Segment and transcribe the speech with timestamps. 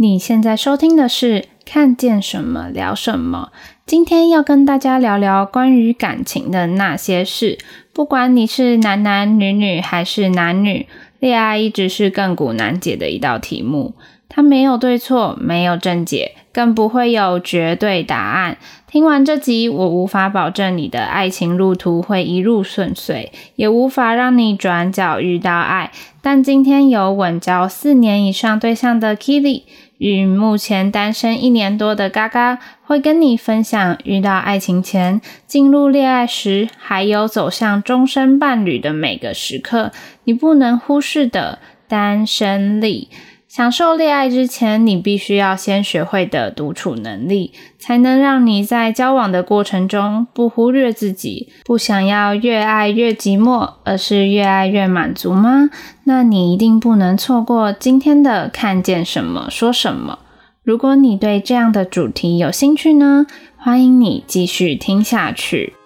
[0.00, 3.50] 你现在收听的是《看见什么聊什么》，
[3.84, 7.58] 今天要跟大家聊聊关于感情的那些事。
[7.92, 10.86] 不管你是男男女女还是男女，
[11.18, 13.94] 恋爱一直是亘古难解的一道题目。
[14.28, 18.56] 它没有对错，没有正解，更不会有绝对答案。
[18.86, 25.90] 听完这集，我无法保证你的爱情路途会一路顺遂，也无法让你转角遇到爱。
[26.22, 29.62] 但今天有稳交四年以上对象的 Keely。
[29.98, 39.92] 与目前单身一年多的嘎嘎，会跟你分享遇到爱情前、进入恋爱时，还有走向终身伴侣的每个时刻，
[40.24, 43.08] 你不能忽视的单身力。
[43.48, 55.70] 享受恋爱之前，你必须要先学会的独处能力，才能让你在交往的过程中不忽略自己，不想要越爱越寂寞，而是越爱越满足吗？
[56.04, 60.18] 那你一定不能错过今天的看见什么说什么。
[60.62, 63.24] 如果你对这样的主题有兴趣呢，
[63.56, 65.77] 欢迎你继续听下去。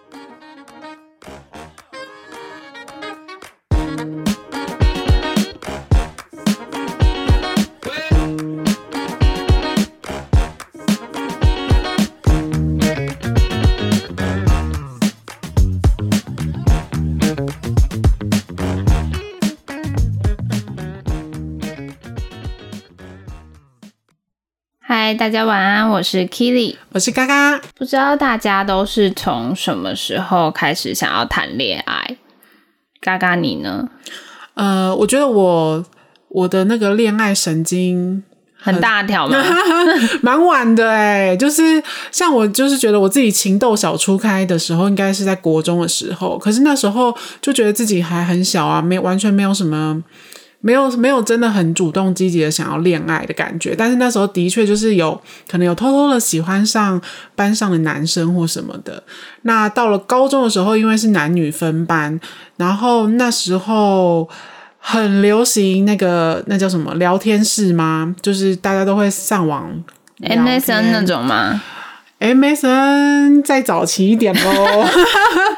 [25.05, 27.61] 嗨，大家晚安，我是 Kili，我是嘎嘎。
[27.77, 32.17] 不知道大家都是从什么时候开始想要谈恋爱？
[33.01, 33.89] 嘎嘎，你呢？
[34.55, 35.85] 呃，我觉得我
[36.29, 38.23] 我的那个恋爱神经
[38.55, 39.43] 很，很大条嘛，
[40.23, 41.37] 蛮晚的哎。
[41.37, 46.39] 就是像我，就是觉得我自己情窦小初开的时候，应该是在国中的时候。
[46.39, 50.05] 可是那时候就觉得自己还很小啊，没完全没有什么。
[50.63, 56.99] 没有没有真的很主动积极的想要恋爱的感觉，但是那时候的确就是有可能有偷偷的喜欢上
[57.35, 59.03] 班上的男生或什么的。
[59.43, 62.19] 那到了高中的时候，因为是男女分班，
[62.57, 64.29] 然后那时候
[64.79, 68.15] 很流行那个那叫什么聊天室吗？
[68.23, 69.71] 就是大家都会上网
[70.21, 71.61] MSN 那种吗
[72.23, 74.89] ？MSN 再早期一点咯，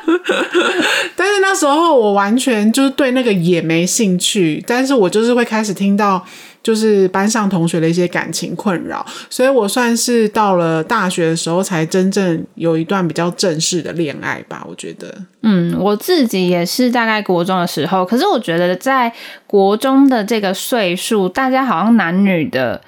[1.14, 6.24] 但是那时候我完全就是对那个也没兴趣，但是我就是会开始听到
[6.62, 15.14] 就是班上同学的一些感情困扰，所以我算是到了大学的时候才真正有一段比较正式的恋爱吧，我觉得。
[15.42, 19.12] 嗯，我自己也是大概国中的时候，可是我觉得在
[19.46, 22.80] 国中的这个岁数，大家好像男女的。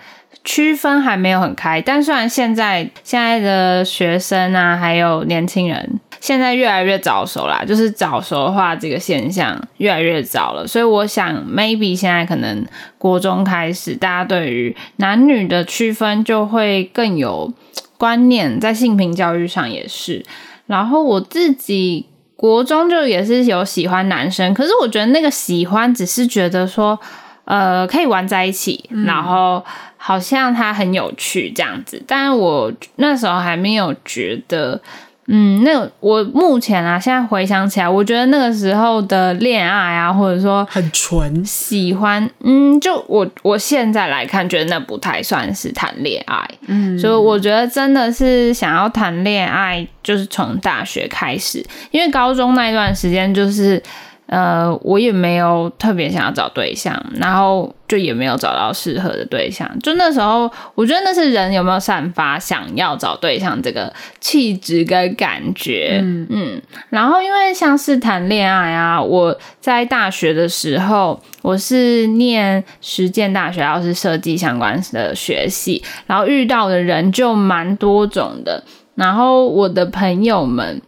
[0.47, 12.65] 区分还没有很开，但虽然现在现在的学生啊，还有年轻人，现在越来越早熟啦，就是早熟化这个现象越来越早了，所以我想 maybe 现在可能
[12.97, 17.53] 国中开始，大家对于男女的区分就会更有
[17.99, 20.25] 观念，在性平教育上也是。
[20.67, 26.99] 然后我自己国中就也是有喜欢男生，可是我觉得那个喜欢只是觉得说，
[27.47, 29.65] 呃，可以玩在一起，嗯、然后。
[29.99, 34.81] 好像他很有趣这样子，但是我那时候还没有觉得，
[35.27, 53.83] 嗯，那我目前啊，现在回想起来，我觉得那个时候的恋爱啊，或者说很纯喜欢，嗯，就我我现在来看，觉得那不太算是谈恋爱，嗯，所以我觉得真的是想要谈恋爱，就是从大学开始，因为高中那一段时间就是。
[54.27, 59.71] 呃，我也没有特别想要找对象，然后就也没有找到适合的对象。
[59.81, 66.01] 就那时候，我觉得那是人有没有散发想要找对象这个气质跟感觉。
[66.03, 66.63] 嗯嗯。
[66.91, 78.65] 然后，因为像是谈恋爱啊，我在大学的时候，我是念实践大学，然后是设计相关的学系，然后遇到的人就蛮多种的。
[78.97, 80.83] 然后我的朋友们。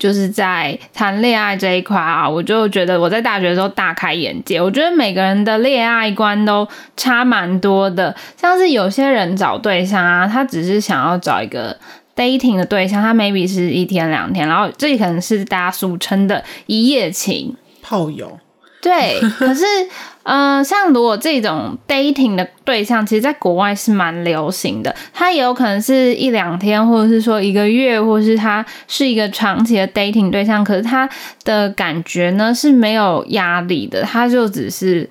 [0.00, 4.60] 就是在谈恋爱这一块啊，我就觉得我在大学的时候大开眼界。
[4.60, 6.66] 我觉得每个人的恋爱观都
[6.96, 11.78] 差蛮多的，像是有些人找对象啊，他只是想要找一个
[12.16, 18.38] dating 的对象，他 maybe 是一天两天，然后这可能是大家俗称的一夜情炮友。
[18.80, 19.64] 对，可是。
[20.22, 24.94] 呃，像如果这种 dating 的对象，其实在国外是蛮流行的。
[25.14, 30.62] 他也有可能是一两天，或者是说一个月，或者是他是一个长期的 dating 对象。
[30.62, 31.08] 可是他
[31.42, 35.08] 的感觉呢是没有压力的，他就只是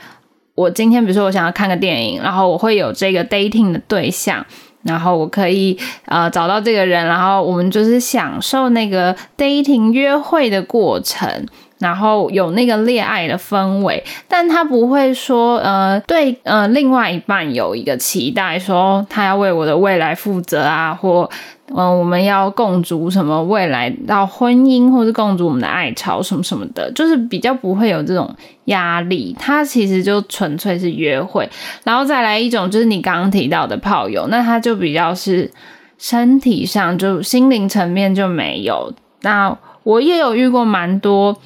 [0.53, 4.45] 我今天比如说我想要看个电影，然后我会有这个 dating 的对象，
[4.83, 11.47] 然后我可以呃找到这个人，然后我们就是享受那个 dating 约会的过程。
[11.79, 21.29] 然后有那个恋爱的氛围，但他不会说，呃，对，呃，另外一半有一个期待，说他要为我的未来负责啊，或，
[21.73, 28.29] 嗯、我们要共筑什么未来到婚姻，或是共筑我们的爱巢什么什么的，就是比较不会有这种
[28.65, 29.33] 压力。
[29.39, 31.49] 他其实就纯粹是约会，
[31.85, 35.49] 然后再来一种就是你刚刚提到的炮友，那他就比较是
[35.97, 38.93] 身体上就心灵层面就没有。
[39.21, 41.37] 那我也有遇过蛮多。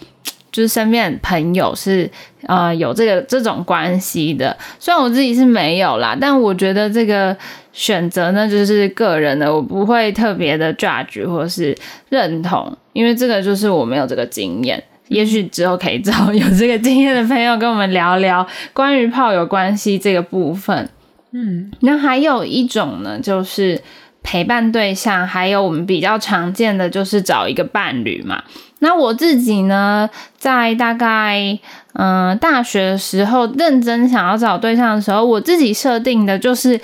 [0.53, 2.09] 就是身边朋友是
[2.43, 7.35] 呃有这个这种关系的，虽然我自己是没有啦，但我觉得这个
[7.73, 11.75] 选择呢就是个人的，我不会特别的 judge 或是
[12.09, 20.87] 认同，因为这个就是我没有这个经验，也许之后可以找 有这个经验的朋友跟我们聊聊关于炮友关系这个部分。
[21.35, 23.81] 嗯，那还有一种呢，就是
[24.23, 28.41] 陪伴对象，还有我们比较常见的就是找一个伴侣嘛。
[28.79, 31.59] 那我自己呢，在大概
[31.93, 36.79] 嗯、大学的时候，认真想要找对象的时候，我自己设定的就是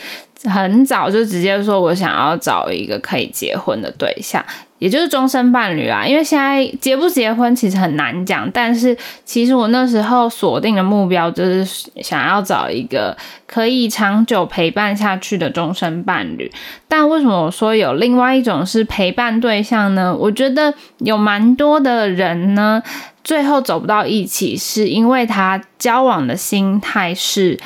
[0.46, 4.44] 很早就直接说我想要找一个可以结婚的对象。
[4.80, 11.66] 也就是终身伴侣啊，因为现在结不结婚其实很难讲，但是其实我那时候锁定的目标就是
[12.02, 13.16] 想要找一个
[13.46, 16.52] 可以长久陪伴下去的终身伴侣。
[16.88, 20.16] 但为什么我说有另外一种是陪伴对象呢？
[20.16, 22.82] 我觉得有蛮多的人呢，
[23.24, 27.60] 最后走不到一起，是因为他交往的心态是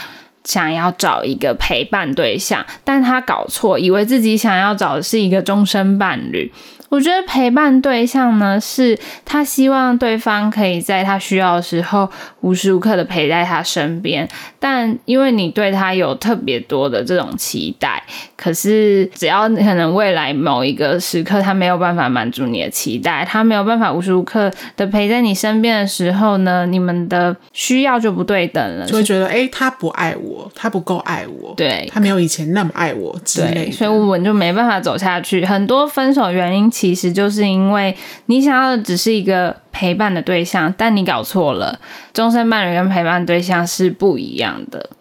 [0.44, 6.52] 想要找一个陪伴对象，但他搞错，以为自己想要找的是一个终身伴侣。
[6.94, 12.08] 我觉得陪伴对象呢，是他希望对方可以在他需要的时候
[12.42, 14.30] 无时无刻的陪在他身边。
[14.66, 18.02] 但因为你对他有特别多的这种期待，
[18.38, 35.44] 可是只要可能未来某一个时刻他没有办法满足你的期待，他没有办法无时无刻的陪在你身边的时候呢，你们的需要就不对等了，就会觉得诶，他不爱我，他不够爱我，对，他没有以前那么爱我之类的，所以我们就没办法走下去。
[35.46, 36.64] 很多分手原因。
[36.74, 37.96] 其实就是因为
[38.28, 41.80] 你想要的只是一个陪伴的对象，但你搞错了，
[42.14, 44.92] 终身伴侣跟陪伴对象是不一样的。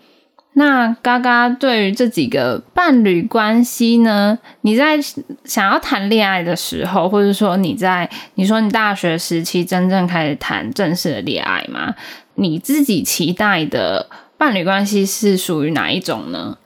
[0.55, 4.39] 那嘎嘎对于这几个伴侣关系呢？
[4.63, 4.99] 你在
[5.45, 11.95] 想要谈恋爱的时候，或者说你在你说你大学时期真正开始谈正式的恋爱吗？
[12.35, 16.59] 你自己期待的伴侣关系是属于哪一种呢？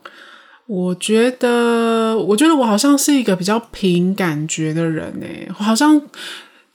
[0.65, 6.01] 我觉得，我觉得我好像是一个比较凭感觉的人诶，我好像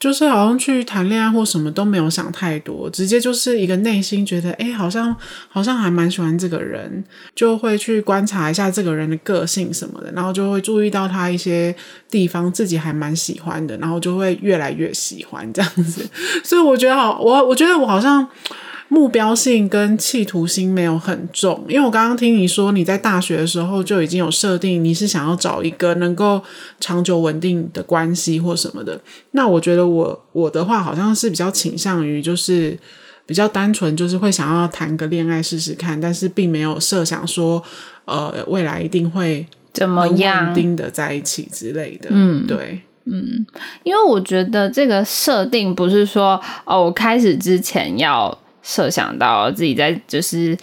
[0.02, 5.14] 就是好像去谈恋爱或什么都没有想太多，直接就是一个内心觉得，诶，好像
[5.49, 7.04] 好像还蛮喜欢这个人，
[7.37, 11.72] 就会去观察一下这个人的个性什么的，然后就会注意到他一些
[12.10, 16.04] 地方自己还蛮喜欢的，然后就会越来越喜欢这样子。
[16.43, 18.28] 所以我觉得好，我我觉得我好像。
[18.92, 26.42] 目标性跟企图心没有很重，因为我刚刚听你说你在大学的时候就已经有设定，你是想要找一个能够
[26.78, 29.00] 长久稳定的关系或什么的。
[29.30, 32.78] 那我觉得我我的话好像是比较倾向于就是
[33.24, 37.62] 比较单纯，就是会想要谈个恋爱试试看，但是并没有设想说
[38.04, 42.10] 呃未来一定会怎么样稳定的在一起之类的。
[42.10, 43.46] 嗯，对，嗯，
[43.84, 48.38] 因为我觉得这个设定不是说哦，我开始之前要。
[48.62, 50.56] 设想到自己在就是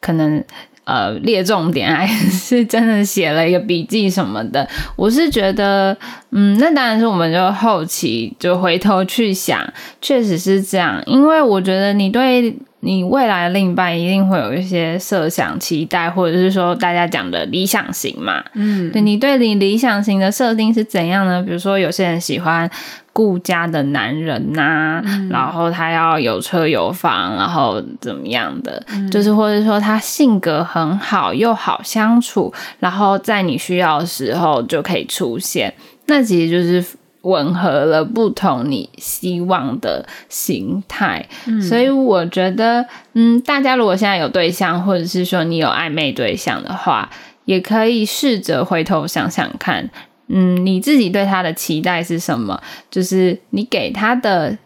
[0.00, 0.42] 可能
[0.84, 4.66] 呃列重点， 还是真的写了一个笔记什么的。
[4.96, 5.96] 我是觉得，
[6.30, 9.60] 嗯，那当然是我们就后期就回头去想，
[10.00, 11.02] 确实是这样。
[11.06, 18.42] 因为我觉得你对你未来的另一半一定会有一些设想、期待，或者是说大家讲的理想型嘛。
[18.54, 21.42] 嗯，对，你对你理想型的设定是怎样呢？
[21.42, 22.70] 比如说有些人喜欢。
[23.20, 35.74] 顾家的男人呐、啊，嗯、然后他要有车有房，然后怎么样的，嗯、就是或者说他性格很好又好相处，然后在你需要的时候就可以出现，
[36.06, 36.82] 那其实就是
[37.20, 41.28] 吻合了不同你希望的形态。
[41.44, 47.10] 嗯、所以我觉得，嗯，大家如果现在有对象，或者是说你有暧昧对象的话，
[47.44, 49.90] 也可以试着回头想想看。
[50.32, 52.60] 嗯，你自己对他的期待是什么？
[52.90, 54.56] 就是你给他的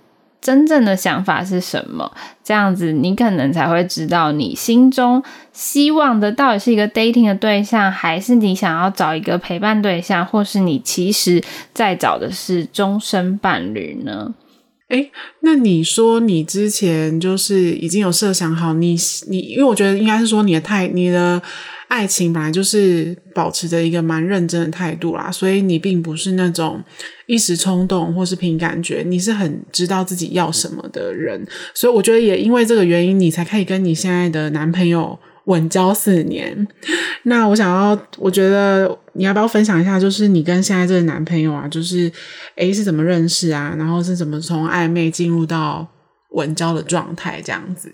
[0.40, 2.12] 真正的想法是什么？
[2.44, 5.22] 这样子，你可能才会知道你心中
[5.54, 11.42] 希望的到底是一个 dating 的对象，还是你想要找一个陪伴对象，或是你其实
[11.72, 14.34] 在找的是终身伴侣呢？
[14.94, 15.10] 哎，
[15.40, 18.96] 那你说你之前就是已经有设想好你
[19.26, 21.42] 你，因为我觉得应该是说你的态你的
[21.88, 26.80] 爱情本来就是保持着一个蛮认真的态度啦，所以你并不是那种
[27.26, 35.18] 一时冲动或是凭感觉，你是很知道自己要什么的人，所以我觉得也因为这个原因，你才可以跟你现在的男朋友。
[35.46, 36.66] 稳交四年，
[37.24, 42.10] 那我想要，我觉得你要不要分享一下，就是你跟现在这个男朋友啊，就是
[42.56, 45.86] 诶是怎么认识啊，然后是怎么从暧昧进入到
[46.30, 47.92] 稳交的状态这样子。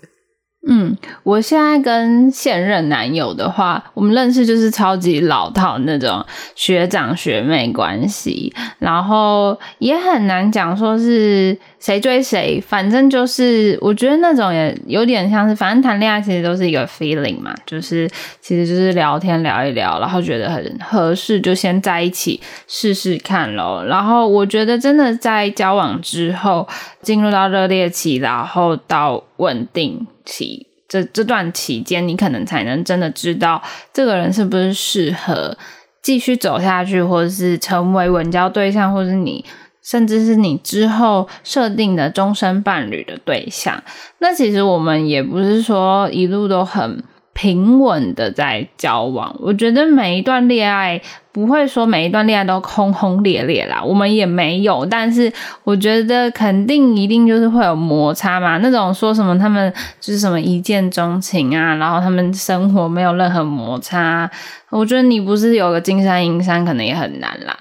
[0.67, 18.07] 嗯，我现在跟现任男友的话，我们认识就是超级老套那种学长学妹关系，然后也很难讲说是谁追谁，反正就是我觉得那种也有点像是，反正谈恋爱其实都是一个 feeling 嘛，就是
[18.39, 23.83] 其实就是聊天聊一聊，然后觉得很合适就先在一起试试看咯。
[23.83, 26.67] 然后我觉得真的在交往之后
[27.01, 33.61] 进入到热恋期，然后到稳定期，这这段期间，你可能才能真的知道
[33.93, 35.57] 这个人是不是适合
[36.01, 39.43] 继续走下去，或者是成为稳交对象，或者是你
[39.83, 43.83] 甚至是你之后设定的终身伴侣的对象。
[44.19, 51.01] 那其实我们也不是说一路都很平稳的在交往，我觉得每一段恋爱。
[51.31, 54.85] 不会说每一段恋爱都轰轰烈烈啦，我们也没有。
[54.85, 55.31] 但是
[55.63, 58.57] 我觉得肯定一定就是会有摩擦嘛。
[58.57, 64.29] 那种说什么他们就是什么一见钟情啊，然后他们生活没有任何摩擦，
[64.69, 67.57] 我觉得你不是有个金山银山，可能也很难啦。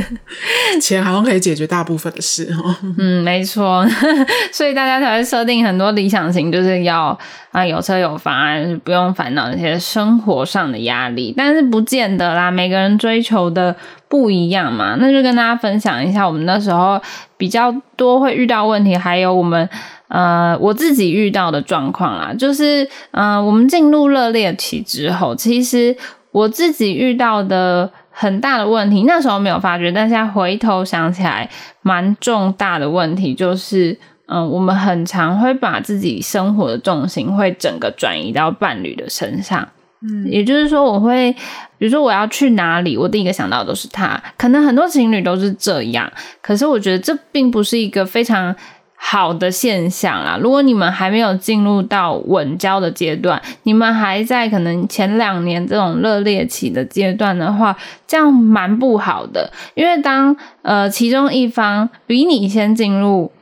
[0.80, 2.74] 钱好像可以解决大部分的事哦。
[2.98, 3.86] 嗯，没错。
[4.52, 7.18] 所以大家才会设定很多理想型，就是要
[7.56, 11.32] 啊有车有房啊，不用烦恼那些生活上的压力。
[11.36, 12.86] 但是不见得啦，每个人。
[12.98, 13.76] 追求的
[14.08, 17.00] 不一样嘛，那就跟大家分享一下我们那时候
[17.36, 19.68] 比较多会遇到问题，还有我们
[20.08, 22.32] 呃我自己遇到的状况啦。
[22.32, 25.94] 就是嗯、呃，我们进入热恋期之后，其实
[26.32, 31.48] 我自己遇到的很大的问题，那时候没有发觉，但现在回头想起来，
[31.82, 39.68] 蛮重大的问题就是，嗯、呃，我们很常会把自己生活的重心会整个转移到伴侣的身上。
[40.02, 41.32] 嗯，也就是说，我会，
[41.78, 44.22] 比如说我要去哪里，我第一个想到的都是他。
[44.36, 48.54] 可能很多情侣都是这样，可是我觉得这并不是一个非常
[48.94, 50.38] 好的现象啦。
[50.40, 57.74] 如果你们还没有进入到稳交的阶段，你们还在可能前两年这种热恋期的阶段的话，
[58.06, 59.50] 这样蛮不好的。
[59.74, 63.32] 因为当呃其中一方比你先进入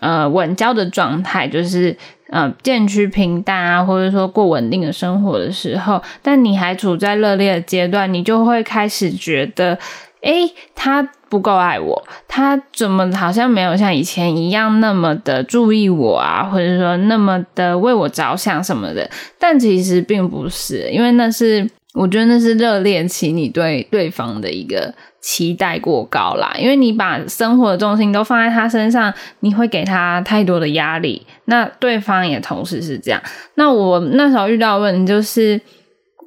[0.00, 1.96] 呃稳交的状态，就是。
[2.30, 9.78] 嗯，渐趋平淡啊，或者说过稳定的生活的时候，但你还处在热烈的阶段，你就会开始觉得，
[10.22, 19.08] 诶，他不够爱我，他怎么好像没有像以前一样那么的注意我啊，或者说那么的为我着想什么的？
[19.38, 24.94] 但其实并不是，因为那是，我觉得那是热恋期你对对方的一个。
[25.26, 29.10] 期待过高啦，因为你把生活的重心都放在他身上，
[29.40, 31.26] 你会给他太多的压力。
[31.46, 33.18] 那对方也同时是这样。
[33.54, 35.58] 那我那时候遇到问题就是，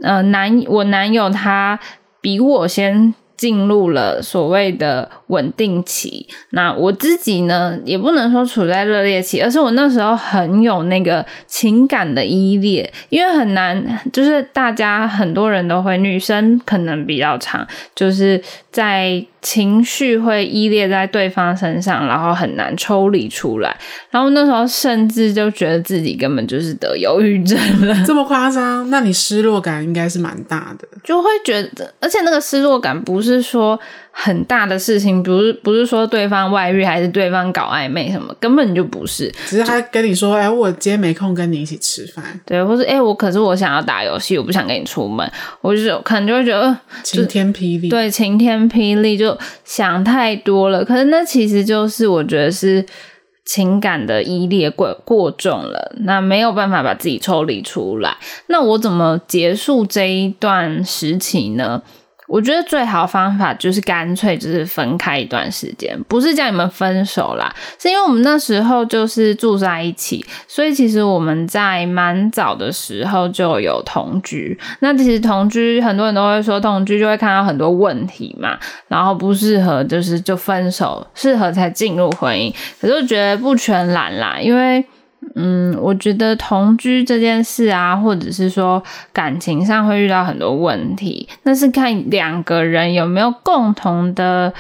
[0.02, 1.80] 呃，男我男友他
[2.20, 3.14] 比我先。
[3.38, 17.66] 进入了所谓的稳定期，那我自己呢，也不能说处在热烈期，而是我那时候很有那个情感的依恋，因为很难，就是大家很多人都会，女生可能比较长，
[17.96, 18.42] 就是
[18.72, 19.24] 在。
[19.42, 23.78] 情绪会依恋在对方身上，然后很难抽离出来。
[24.10, 28.90] 然后那时候甚至就觉得自己根本就是得忧郁症了，这么夸张？
[28.90, 33.80] 那你失落感应该是蛮大的，就会觉得，而且那个失落感不是说
[34.20, 39.32] 很大的事情，不是不是说对方外遇还是对方搞暧昧什么，根本就不是。
[39.46, 45.32] 只是他跟你说，哎，我今天没空跟你一起吃饭，对，或是哎，我可是我想要打游戏，我不想跟你出门，
[45.62, 49.38] 我就可能就会觉得晴天霹雳，对，晴天霹雳就。
[49.64, 52.84] 想太多了，可是那其实就是我觉得是
[53.44, 58.16] 情感的依恋过过重了，那没有办法把自己抽离出来。
[58.48, 61.84] 那我怎么结束这一段时期呢？
[62.28, 74.60] 我觉得最好的方法就是干脆就是分开一段时间，不是叫你们分手啦，是因为我们那时候就是住在一起，所以其实我们在蛮早的时候就有同居。
[74.82, 78.58] 那其实同居很多人都会说同居就会看到很多问题嘛，
[78.90, 82.54] 然后不适合就是就分手，适合才进入婚姻。
[82.82, 84.86] 可是我觉得不全然啦，因为。
[85.36, 88.82] 嗯，我觉得同居这件事啊，或者是说
[89.14, 94.54] 感情上会遇到很多问题，那是看两个人有没有共同的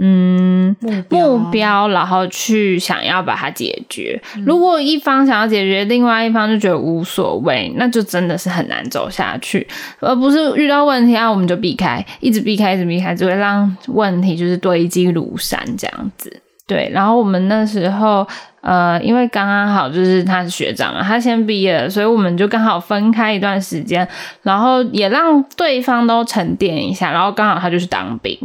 [0.00, 4.20] 嗯目标，目标，然后去想要把它解决。
[4.36, 4.44] 嗯。
[4.44, 9.66] 如果一方想要解决，另外一方就觉得无所谓，那就真的是很难走下去。
[10.00, 16.42] 而不是遇到问题啊，我们就避开，一直避开，一直避开，只会让问题就是堆积如山这样子。
[16.66, 18.28] 对，然后我们那时候，
[18.68, 24.06] 呃，因为刚刚好就是他是学长嘛，他先毕业，所以我们就刚好分开一段时间，
[24.42, 28.38] 然后也让对方都沉淀一下，然后刚好他就去当兵，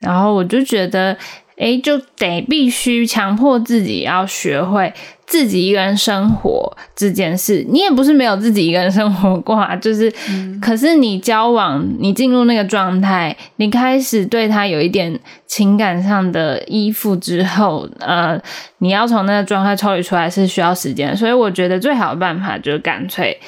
[0.00, 1.16] 然后我就觉得。
[1.60, 4.90] 诶，就得必须强迫自己要学会
[5.26, 7.64] 自己一个人生活这件事。
[7.68, 18.40] 你也不是没有自己一个人生活过啊，就是，嗯、可是你交往，你进入那个状态，你开始对他有一点情感上的依附之后，呃，
[18.78, 21.14] 你要从那个状态抽离出来是需要时间。
[21.14, 23.38] 所以我觉得最好的办法就是干脆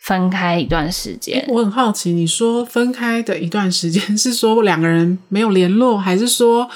[0.00, 1.42] 分开一段时间。
[1.48, 6.68] 我很好奇，你说分开的一段时间 是说两个人没有联络，还是说？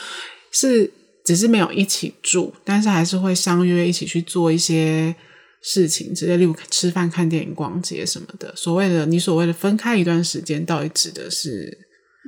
[0.50, 0.90] 是，
[1.24, 5.14] 只是没有一起住，但是还是会相约一起去做一些
[5.60, 8.54] 事情，直接例如吃饭、看电影、逛街什么的。
[8.56, 11.76] 所谓的你所谓的分开一段时间，到底指的是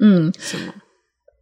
[0.00, 0.74] 嗯什么？
[0.76, 0.80] 嗯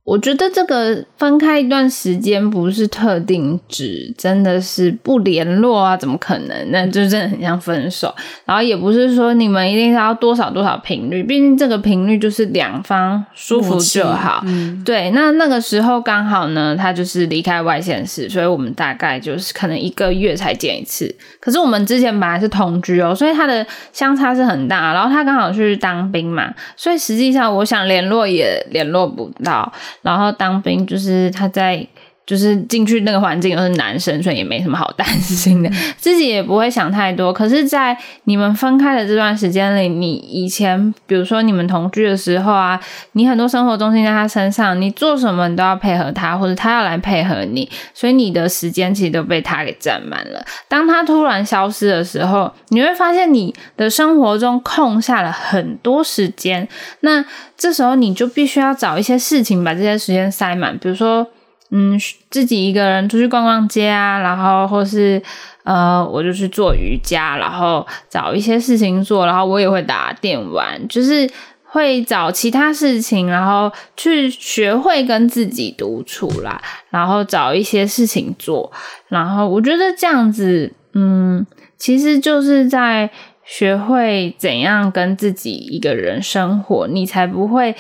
[0.08, 6.70] 我觉得这个分开一段时间不是特定指真的是不联络啊，怎么可能？
[6.70, 8.14] 那就真的很像分手。
[8.46, 14.42] 然后也不是说你们一定要多少多少频率，毕竟这个频率就是两方舒服就好。
[14.46, 21.14] 嗯、对，那那个时候刚好呢，他就是离开外县市，所以我们大概就是可能一个月才见一次。
[21.38, 24.94] 可是我们之前本来是同居哦，所以他的相差是很大。
[24.94, 29.70] 然后他刚好去当兵嘛，所以实际上我想联络也联络不到。
[30.02, 31.86] 然后当兵就是他在，
[32.28, 37.32] 就是进去那个环境又是男生，所以也没什么好担心的，自己也不会想太多。
[37.32, 42.78] 可是，在你们分开的这段时间里，你以前比如说你们同居的时候啊，
[43.12, 50.44] 你很多生活重心在他身上，你做什么你都要配合他，或者他要来配合你，所以你的时间其实都被他给占满了。
[50.68, 56.68] 当他突然消失的时候，你会发现你的生活中空下了很多时间。
[57.00, 57.24] 那
[57.56, 61.26] 这时候你就必须要找一些事情把这些时间塞满，比如说，
[61.70, 61.98] 嗯，
[62.30, 65.22] 自己一个人出去逛逛街啊，然后或是
[65.64, 71.28] 呃，我就去做瑜伽，然后找一些事情做，然后我也会打电玩，就是
[71.64, 76.60] 会找其他事情，然后去学会跟自己独处啦，
[76.90, 78.72] 然后找一些事情做，
[79.08, 83.10] 然后我觉得这样子，嗯，其实就是在。
[83.50, 87.74] 学会怎样跟自己一个人生活，你才不会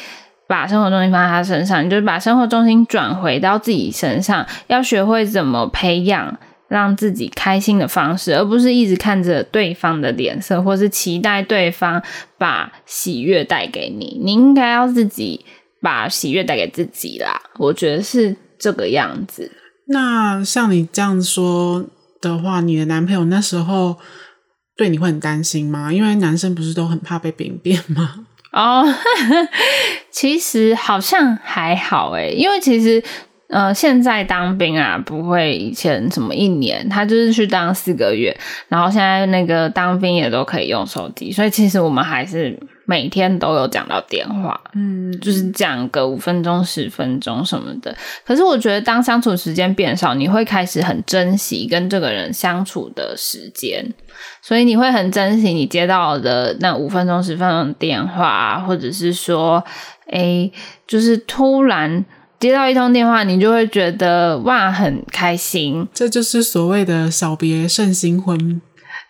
[0.48, 1.84] 把生活重心放在他身上。
[1.84, 12.02] 你就是把生活重心转回到自己身上，要学会怎么培养让自己开心的方式，而不是一直看着对方的脸色，或是期待对方
[12.36, 14.20] 把喜悦带给你。
[14.24, 15.44] 你应该要自己
[15.80, 17.40] 把喜悦带给自己啦。
[17.58, 19.52] 我觉得是这个样子。
[19.86, 21.84] 那像你这样说
[22.20, 23.98] 的话，你的男朋友那时候。
[24.78, 25.92] 对，你会很担心吗？
[25.92, 28.26] 因为男生不是都很怕被兵变吗？
[28.58, 28.84] 哦，
[30.10, 33.02] 其实好像还好诶，因为其实
[33.48, 38.36] 呃，现在当兵啊，不会以前什么一年，他就是去当四个月，
[38.68, 42.58] 然后现在那个当兵也都可以用手机，所以其实我们还是。
[42.90, 47.94] 每天都有讲到电话，嗯，就是讲个五分钟、十分钟什么的。
[48.24, 53.84] 可是我觉得，当相处时间变少，你会开始很珍惜跟这个人相处的时间，
[54.40, 59.62] 所以你会很珍惜你接到的那五分钟、十分钟的电话，或者是说，
[60.10, 60.50] 诶，
[60.86, 62.02] 就是突然
[62.40, 65.86] 接到一通电话，你就会觉得哇，很开心。
[65.92, 68.62] 这就是所谓的小别胜新婚。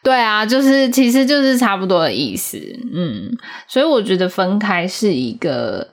[0.08, 2.56] 对啊，就是其实就是差不多的意思，
[2.94, 3.30] 嗯，
[3.66, 5.86] 所以我觉得分开是一个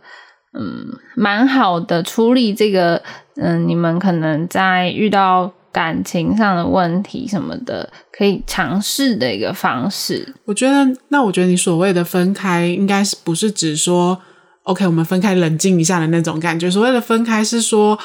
[0.58, 3.04] 嗯蛮好的处理这个
[3.36, 10.34] 嗯你们可能在遇到感情上的问题什么的可以尝试的一个方式。
[10.46, 14.22] 我觉得，那我觉得你所谓的分开，应该是不是指说
[14.64, 16.72] ，OK，我们分开冷静一下的那种感觉？
[16.72, 18.00] 所谓的分开是说。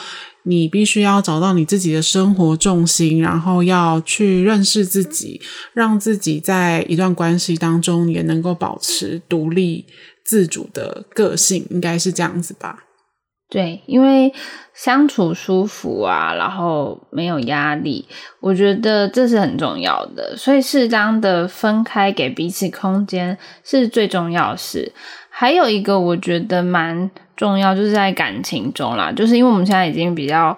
[0.44, 5.40] 你必须要找到你自己的生活重心，然后要去认识自己，
[5.72, 9.86] 让自己在一段关系当中也能够保持独立
[10.24, 12.84] 自主的个性，应该是这样子吧？
[13.50, 14.32] 对，因为
[14.72, 18.06] 相处舒服啊，然后没有压力，
[18.38, 20.36] 我觉得这是很重要的。
[20.36, 24.92] 所以适当的分开，给彼此空间是最重要的事。
[25.40, 30.54] 还有一个我觉得蛮重要，就是在感情中啦，就是因为我们现在已经比较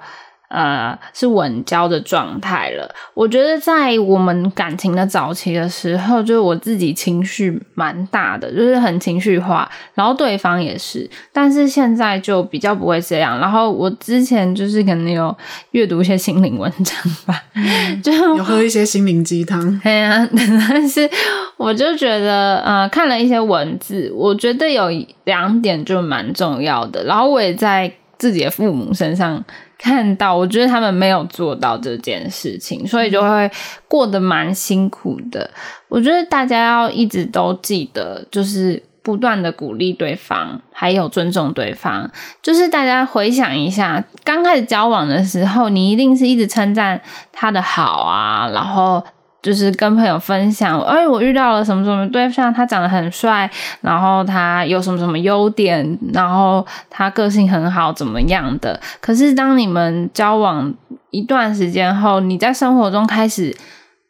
[0.52, 2.86] 呃，是稳交的状态了。
[3.14, 11.08] 我觉得在我们感情的早期的时候，就是我自己情绪蛮大的，就是很情绪化，然后对方也是。
[11.32, 13.38] 但是现在就比较不会这样。
[13.40, 15.34] 然后我之前就是可能有
[15.70, 19.58] 阅读一些心灵文章吧，嗯、 就有喝一些心灵鸡汤。
[19.82, 20.28] 对啊，
[20.68, 21.08] 但是
[21.56, 24.90] 我就觉得，呃，看了一些文字，我觉得有
[25.24, 27.02] 两点就蛮重要的。
[27.04, 29.42] 然后我也在自己的父母身上。
[29.82, 33.50] 看到，我觉得他们没有做到这件事情，所以就会
[33.88, 35.50] 过得蛮辛苦的。
[35.88, 42.08] 我觉得大家要一直都记得，就是不断的鼓励对方，还有尊重对方。
[42.40, 47.00] 就是大家回想一下，刚开始交往的时候，你一定是一直称赞
[47.32, 49.04] 他的好啊，然后。
[49.42, 53.50] 就是跟朋友分享，哎，我遇到了什么什么对象，他长得很帅，
[53.80, 58.80] 然后他有什么什么优点，然后他个性很好，怎么样的？
[59.00, 60.72] 可是当你们交往
[61.10, 63.52] 一段时间后，你在生活中开始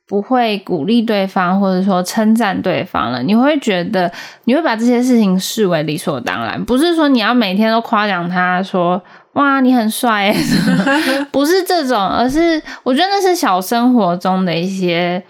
[0.06, 4.12] 不会鼓励对方，或者说称赞对方了，你会觉得
[4.44, 9.02] 你会把这些事情视为理所当然，不是说你要每天都夸奖他说。
[9.34, 10.36] 哇，你很帅耶！
[11.32, 15.22] 不是这种，而是我觉得那是小生活中的一些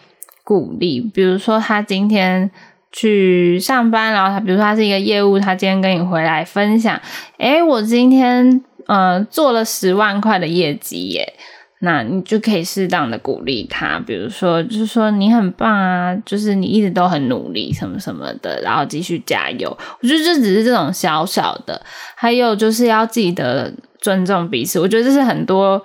[0.42, 1.00] 鼓励。
[1.00, 2.50] 比如说，他今天
[2.90, 7.00] 去上班，然后他，比如说他是一个业务，他今天跟你回来分享，
[7.38, 11.32] 诶，我今天呃做了十万块的业绩耶。
[11.84, 19.76] 那你就可以适当的鼓励他，比如说，就是说你很棒啊，就是你一直都很努力，什么什么的，然后继续加油。
[20.00, 24.78] 我觉得这只是这种小小的，还有就是要记得尊重彼此。
[24.78, 25.82] 我觉得这是很多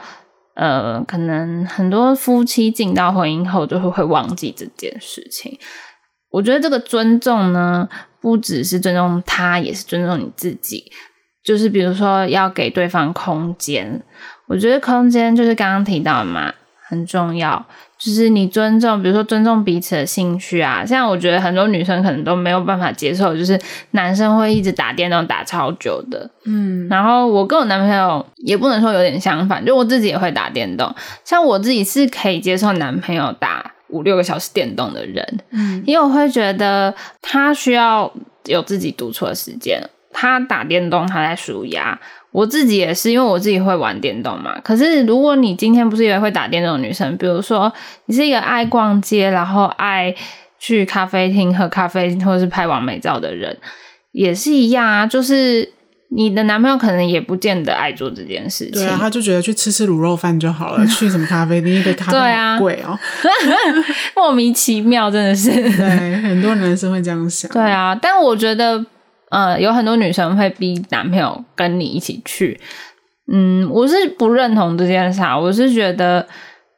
[0.54, 5.58] 呃，可能很多夫妻进到婚姻后就会会忘记这件事情。
[6.30, 7.90] 我觉得这个尊重呢，
[8.22, 10.92] 不只是尊重他，也是尊重你自己。
[11.48, 14.02] 就是比如说要给对方空间。
[14.48, 16.54] 我觉得空间就是刚刚提到的嘛，
[16.90, 17.66] 很重要。
[17.98, 20.86] 就是你尊重，比如说尊重彼此的兴趣啊。
[20.86, 23.58] 像我觉得很多女生可能都没有办法接受，就是
[23.92, 26.30] 男生会一直打电动打超久的。
[26.44, 30.94] 嗯，然后我跟我男朋友也不能说有点相反，就我自己也会打电动。
[31.24, 38.12] 像我自己是可以接受男朋友打五六个小时电动的人，嗯，因为我会觉得他需要
[38.46, 39.82] 有自己独处的时间。
[40.20, 41.96] 他打电动，他在纾压。
[42.32, 44.60] 我自己也是，因为我自己会玩电动嘛。
[44.64, 47.72] 可是如果你今天不是一个会打电动的女生，比如说
[48.08, 50.16] 你是一个爱逛街，然后爱
[50.58, 53.56] 去咖啡厅喝咖啡，或者是拍完美照的人，
[54.12, 55.06] 也是一样啊。
[55.06, 55.72] 就是
[56.10, 58.74] 你的男朋友可能也不见得爱做这件事情。
[58.74, 62.98] 对啊，他就觉得去吃吃卤肉饭就好了， 去什么咖啡厅一杯咖啡好贵哦，
[64.16, 65.52] 莫名其妙，真的是。
[65.52, 67.50] 对，很多男生会这样想。
[67.52, 68.84] 对啊，但我觉得。
[69.30, 72.60] 呃，有很多女生会逼男朋友跟你一起去，
[73.32, 75.38] 嗯，我是不认同这件事啊。
[75.38, 76.26] 我是觉得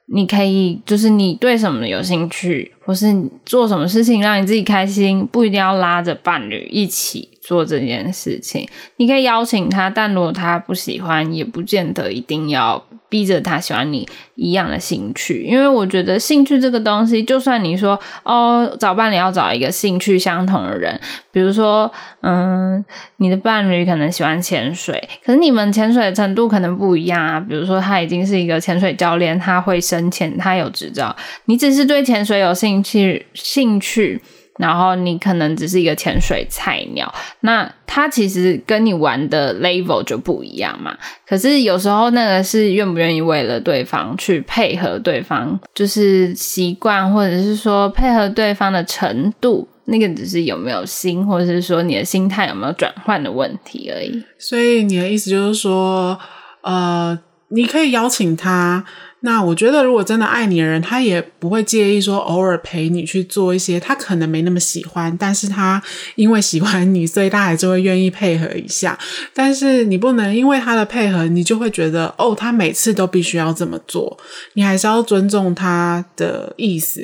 [0.08, 3.08] 你可以，就是你对什么有兴趣，或是
[3.46, 8.68] 做什么事情让你自己开心，不一定要拉着伴侣一起做这件事情。
[8.98, 12.84] 你可以邀请他，但如果他不喜欢，也不见得一定要。
[13.10, 21.00] 逼着他喜欢你一样的兴趣，因为我觉得兴趣这个东西，就算你说哦，找伴侣要找一个兴趣相同的人，
[21.32, 21.92] 比如说，
[22.22, 22.84] 嗯，
[23.18, 27.40] 你的伴侣可能喜欢潜水，可是你们潜水的程度可能不一样啊。
[27.40, 34.22] 比如说，他已经是一个潜水教练，他会深潜，他有执照，你只是对潜水有兴趣，兴趣。
[34.60, 40.98] 然后你可能只是一个潜水菜鸟，那他其实跟你玩的 level 就不一样嘛。
[41.26, 54.22] 可是有时候那个是愿不愿意为了对方去配合对方，就是习惯或者是说配合对方的程度，那个只是有没有心，或者是说你的心态有没有转换的问题而已。
[54.38, 56.20] 所以你的意思就是说，
[56.64, 57.18] 呃，
[57.48, 58.84] 你可以邀请他。
[59.22, 65.82] 那我觉得，如果真的爱你的人，他也不会介意说偶尔陪你去做一些他可能没那么喜欢，但是他
[66.16, 68.98] 因为喜欢你，所以他还是会愿意配合一下。
[69.34, 74.18] 但是你不能因为他的配合，你就会觉得哦，他每次都必须要这么做。
[74.54, 77.02] 你还是要尊重他的意思。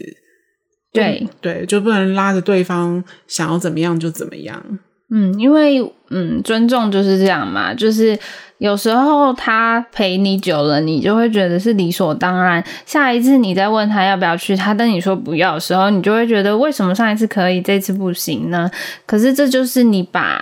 [0.94, 4.80] 对对，就不能拉着对方想要怎么样就怎么样。
[5.12, 8.18] 嗯，因为嗯，尊重就是这样嘛，就是。
[8.58, 12.64] 有时候他陪你久了，你就会觉得是理所当然。
[12.86, 18.72] 下一次你再问他要不要去，他跟你说不要的时候，你就会觉得为什么上一次可以，这次不行呢？
[19.06, 20.42] 可是这就是你把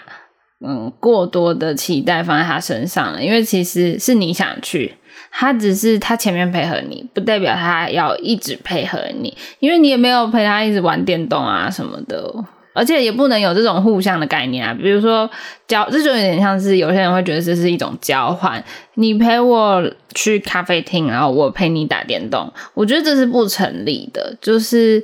[0.63, 4.93] 嗯过多的期待放在他身上了，因为其实是你想去，
[5.31, 12.31] 他只是他前面配合你，不代表他要一直配合你，因为你也没有陪他一直玩电动啊什么的。
[12.73, 14.73] 而且也不能有这种互相的概念啊。
[14.73, 15.29] 比如说
[15.67, 18.63] 交，这就有点像是有些人会觉得这是一种交换，
[18.95, 19.83] 你陪我
[20.13, 24.35] 去咖啡厅，然后我陪你打电动，我觉得这是不成立的。
[24.41, 25.03] 就是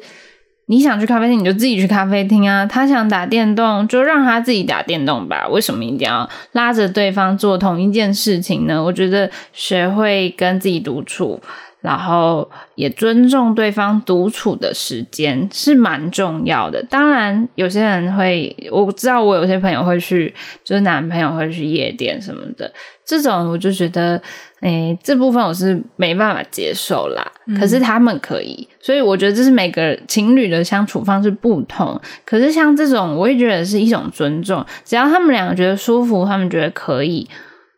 [0.66, 5.48] 你想去咖啡厅，你就自己去咖啡厅啊；他想打电动，就让他自己打电动吧。
[5.48, 8.84] 为什么一定要拉着对方做同一件事情呢？
[8.84, 11.40] 我觉得学会跟自己独处。
[11.82, 16.84] 然后也尊重对方独处的时间是蛮重要的。
[16.84, 22.70] 当然，有些人会，我知道我有些朋友会去，就是男朋友会去夜店什么的，
[23.06, 24.22] 这种我就觉得，
[24.60, 27.26] 诶，这部分我是没办法接受啦。
[27.48, 27.58] 嗯。
[27.58, 32.00] 可是他们可以，所以我觉得这是每个情侣的相处方式不同。
[32.26, 37.26] 可是像这种，我也觉得是一种尊重，只要他们两个觉得舒服，他们觉得可以，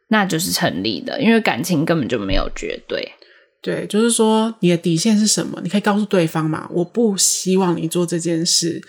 [0.08, 3.12] 那就是成立的，因为感情根本就没有绝对。
[3.62, 5.60] 对，就是说你的底线是什么？
[5.62, 8.82] 你可以告诉对方嘛，我不希望你做这件事。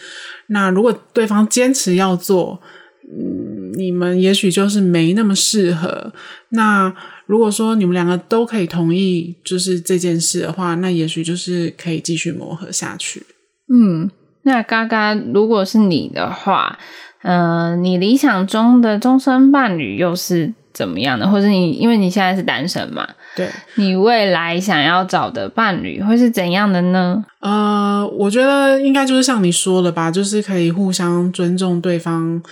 [0.46, 2.58] 那如果对方坚持要做，
[3.04, 6.12] 嗯，你们也许就是没那么适合。
[6.50, 6.94] 那
[7.26, 13.22] 如果说你们两个都可以同意，就是这件事的话，那也许就是可以继续磨合下去。
[13.70, 14.10] 嗯，
[14.44, 16.78] 那嘎嘎，如果是你的话，
[17.22, 21.24] 嗯、呃，你理想中的终身伴侣又是怎么样的？
[21.30, 23.08] 或者你因为你现在是单身嘛？
[23.36, 27.24] 对，你未来想要找的伴侣会是怎样的呢？
[27.38, 32.42] 呃，我觉得应该就是像你说的吧，就是可以互相尊重对方，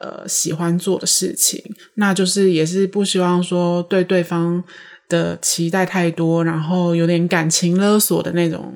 [0.00, 4.62] 呃，喜欢做的事情，那就是也是不希望说对对方
[5.08, 8.74] 的期待太多，然后有点感情勒索的那种。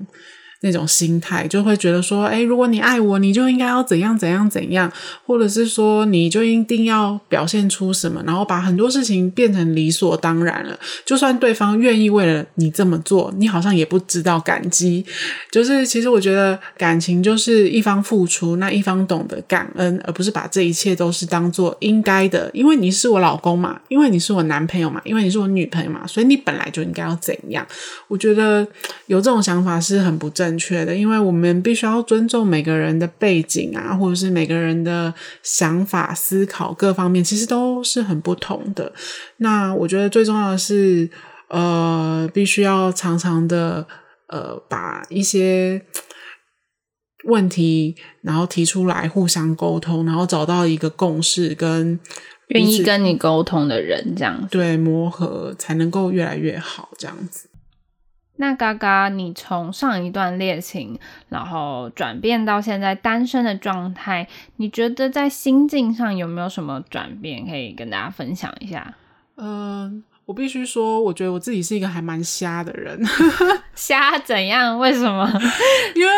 [0.63, 4.91] 那种心态就会觉得说，诶，如果你爱我，你就应该要怎样怎样怎样，
[5.27, 10.79] 或者是说，你就一定要表现出什么，然后把很多事情变成理所当然了。
[11.05, 15.05] 就算对方愿意为了你这么做，你好像也不知道感激。
[15.51, 22.49] 就是其实我觉得感情就是一方付出，那一方懂得感恩，而不是把这一切都是当做应该的。
[22.55, 27.67] 因为你是我老公嘛，因为你是我男朋友嘛，因为你是我女朋友嘛，所以你本来就应该要怎样。
[28.07, 28.65] 我觉得
[29.07, 30.52] 有这种想法是很不正。
[30.53, 35.13] 正确的，因为我们必须要尊重每个人的背景啊，或者是每个人的
[35.43, 38.93] 想法、思考各方面，其实都是很不同的。
[39.39, 41.09] 那我觉得最重要的是，
[41.49, 43.87] 呃，必须要常常的，
[44.29, 45.81] 呃，把一些
[47.25, 51.99] 问题然后提出来，互相沟通，然后找到一个共识，跟
[52.49, 57.49] 愿意跟你沟通的人，这样子，对，磨合才能够越来越好，这样子。
[58.37, 68.95] 那嘎嘎，你从上一段恋情，然后转变到现在单身的状态，你觉得在心境上有没有什么转变可以跟大家分享一下？
[69.37, 73.01] 嗯、呃，我必须说，我觉得我自己是一个还蛮瞎的人。
[73.77, 74.79] 瞎怎样？
[74.79, 75.31] 为什么？
[75.95, 76.13] 因为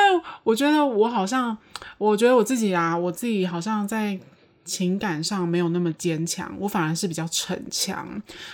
[0.45, 1.57] 我觉得我好像，
[1.99, 4.19] 我觉得我自己啊，我自己好像在。
[4.67, 8.09] 情感上没有那么坚强，我反而是比较逞强。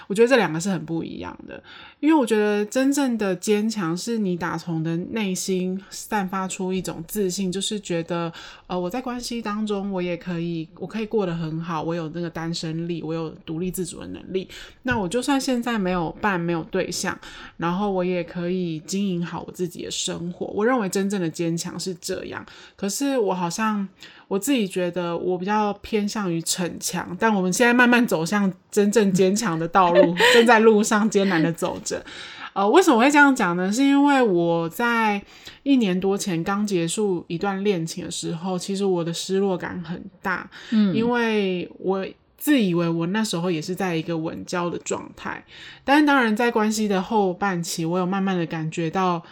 [0.08, 1.62] 我觉得这两个是很不一样的，
[2.00, 8.32] 因为我觉得真正的坚强是你打从的内心散发出一种自信，就是觉得
[8.66, 14.48] 呃我在关系当中我也可以，我可以过得很好，我有那个单身力，我有独立自主的能力。
[14.82, 17.16] 那我就算现在没有伴，没有对象，
[17.58, 20.46] 然后我也可以经营好我自己的生活。
[20.46, 22.44] 我认为真正的坚强是这样，
[22.76, 23.86] 可是我好像。
[24.30, 32.04] 我自己觉得我比较偏向于逞强，但我们现在慢慢走向真正坚强的道路， 正在路上艰难的走着。
[32.52, 33.72] 呃，为什么会这样讲呢？
[33.72, 35.22] 是因为我在
[35.62, 45.44] 一年多前刚结束一段恋情的时候，其实我的失落感很大，嗯，因为我自以为我那时候也是在一个稳交的状态，
[45.84, 49.22] 但是当然在关系的后半期，我有慢慢的感觉到。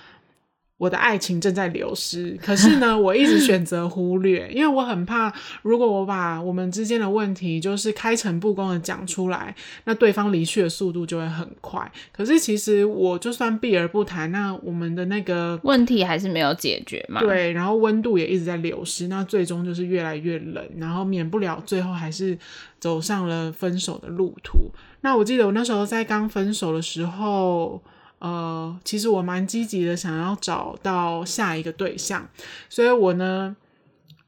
[0.78, 9.52] 我的爱情正在流失，可是呢， 我一直选择忽略，因为我很怕，如果我把我们之间的问题就是开诚布公的讲出来，
[9.86, 11.90] 那对方离去的速度就会很快。
[12.12, 17.20] 可是其实我就算避而不谈，那我们的那个问题还是没有解决嘛。
[17.20, 22.38] 对，然后温度也一直在流失，那最终就是越来越冷，然后免不了最后还是
[22.78, 24.70] 走上了分手的路途。
[25.00, 27.82] 那我记得我那时候在刚分手的时候。
[28.18, 32.28] 呃，其实我蛮积极的，想要找到下一个对象，
[32.68, 33.54] 所以我呢，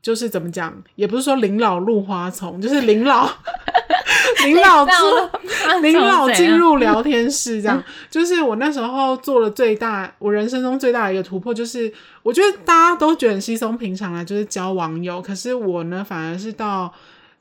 [0.00, 3.28] 就是怎么讲，也不是说临老入花丛，就是临老，
[4.44, 4.92] 临老之，
[5.82, 16.92] 临老进入聊天室，这样， 就是我那时候做了最大，我人生中最大的一个突破，就是我觉得大家都觉得很稀松平常啊，就是交网友，可是我呢，反而是到。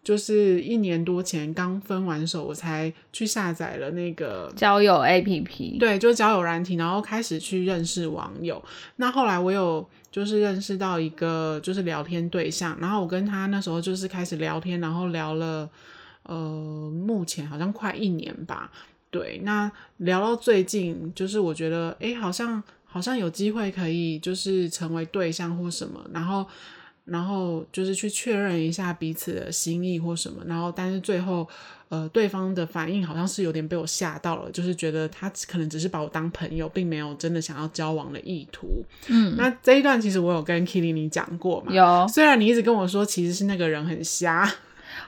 [0.02, 8.64] 就是一年多前刚分完手，我才去下载了那个交友 APP，对，就交友软体，然后开始去认识网友。
[8.96, 15.70] 那后来我有就是认识到一个就是聊天对象，然后我跟他那时候就是开始聊天，然后聊了
[16.24, 16.36] 呃，
[17.06, 18.72] 目前好像快一年吧。
[19.12, 26.48] 对，那聊到最近，就是我觉得诶，好像好像有机会可以就是成为对象或什么，然后。
[27.10, 31.48] 然后就是去确认一下彼此的心意或什么，然后但是最后，
[31.89, 38.67] 呃，对方的反应好像是有点被我吓到了，就是觉得他可能只是把我当朋友，并没有真的想要交往的意图。
[39.08, 41.74] 嗯，那这一段其实我有跟 Kitty 你讲过嘛？
[41.74, 44.50] 有，虽然你一直跟我说其实是那个人很瞎。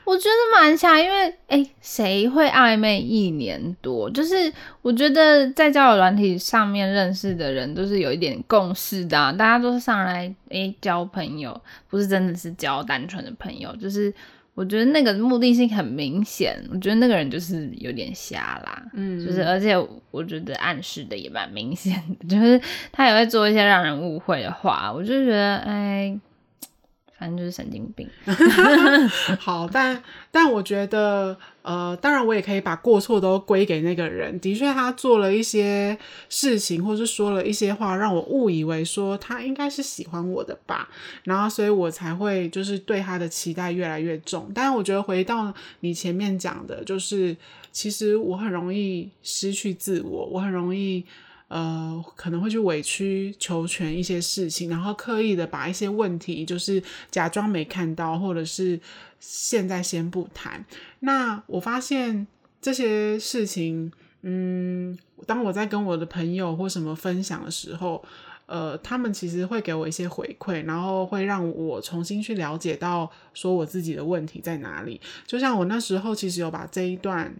[0.03, 4.09] 我觉得蛮像，因为诶，谁会暧昧一年多？
[4.09, 13.73] 就是我觉得在交友软体上面认识的人都是有一点共识的，大家都是上来诶交朋友，不是真的是交单纯的朋友。
[13.77, 14.13] 就是
[14.53, 19.75] 我觉得那个目的性很明显，我觉得那个人就是有点瞎啦，嗯，就是而且
[20.09, 22.59] 我觉得暗示的也蛮明显的，就是
[22.91, 26.19] 他也会做一些让人误会的话，我就觉得哎。
[27.21, 28.09] 反正就是神经病。
[29.39, 34.39] 好，但但我觉得，呃，当然我也可以把过错都归给那个人。
[34.39, 35.95] 的确，他做了一些
[36.29, 40.89] 事情，或是说了一些话，让我误以为说他应该是喜欢我的吧。
[41.25, 44.51] 然后，所以我才会就是对他的期待越来越重。
[44.55, 47.37] 但，我觉得回到你前面讲的，就是
[47.71, 51.05] 其实我很容易失去自我，我很容易。
[51.51, 58.79] 呃，可能会去委曲求全一些事情，然后刻意的把一些问题就是假装没看到，或者是
[59.19, 60.65] 现在先不谈。
[61.01, 62.25] 那我发现
[62.61, 68.01] 这些事情，嗯，当我在跟我的朋友或什么分享的时候，
[68.45, 75.01] 呃，他们其实会给我一些回馈，然后会让我重新去了解到说我自己的问题在哪里。
[75.27, 77.35] 就像我那时候其实有把这一段。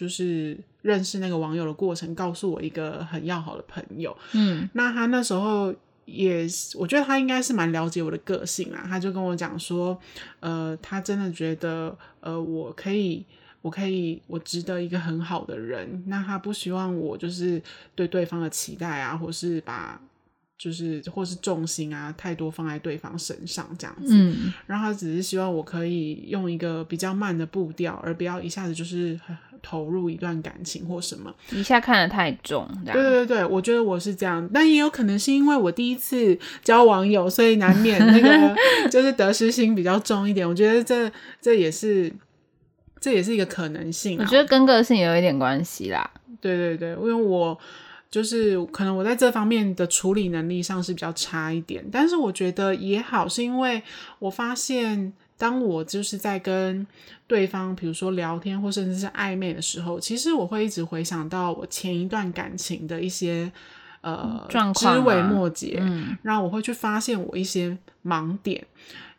[0.00, 4.16] 就是认识那个网友的过程，告诉我一个很要好的朋友。
[4.32, 5.74] 嗯，那他那时候
[6.06, 8.86] 也，我觉得他应该是蛮了解我的个性啊。
[8.88, 10.00] 他就跟我讲说，
[10.40, 13.22] 呃，他真的觉得，呃，我可以，
[13.60, 16.02] 我可以，我值得一个很好的人。
[16.06, 17.62] 那他不希望我就是
[17.94, 20.00] 对对方的期待啊，或是把。
[20.60, 29.18] 就是或是重心啊，太多放在对方身上这样子，嗯，然后他只是希望我可以用一个比较慢的步调，而不要一下子就是
[29.62, 32.68] 投入一段感情或什么，一下看得太重。
[32.84, 38.54] 对对对，我觉得我是这样，但也有可能是因为我第一次交网友，所以难免那个
[38.92, 40.46] 就是得失心比较重一点。
[40.46, 42.12] 我觉得这这也是
[43.00, 46.10] 这也是一个可能性啊，我觉得跟个性有一点关系啦。
[46.38, 47.58] 对对对，因为我。
[48.10, 53.80] 就是可能我在这方面的处理能力上是比较差一点，但是我觉得也好，是因为
[54.18, 56.86] 我发现，当我就是在跟
[57.26, 63.52] 对方，比如说聊天或甚至是暧昧的时候，其实我会一直回想到我前一段感情的一些
[64.00, 68.66] 呃状况、枝微末节，嗯，然后我会去发现我一些盲点，